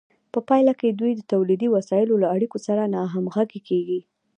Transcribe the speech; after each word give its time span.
په 0.33 0.39
پایله 0.47 0.73
کې 0.79 0.87
دوی 0.99 1.11
د 1.15 1.21
تولیدي 1.31 1.67
وسایلو 1.75 2.21
له 2.23 2.27
اړیکو 2.35 2.57
سره 2.67 2.89
ناهمغږې 2.95 3.61
کیږي. 3.67 3.99